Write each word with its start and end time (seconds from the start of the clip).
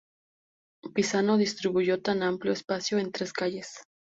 Pisano 0.95 1.37
distribuyó 1.37 2.01
tan 2.01 2.23
amplio 2.23 2.53
espacio 2.53 2.97
en 2.97 3.11
tres 3.11 3.31
calles. 3.33 3.83